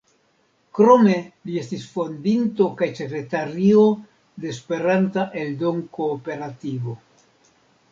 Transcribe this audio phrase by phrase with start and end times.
[0.77, 1.17] Krome
[1.49, 3.85] li estis fondinto kaj sekretario
[4.47, 6.99] de Esperanta Eldon-Kooperativo.